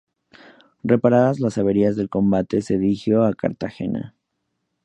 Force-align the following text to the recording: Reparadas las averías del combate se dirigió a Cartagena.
Reparadas 0.83 1.39
las 1.39 1.59
averías 1.59 1.95
del 1.95 2.09
combate 2.09 2.63
se 2.63 2.79
dirigió 2.79 3.23
a 3.23 3.35
Cartagena. 3.35 4.15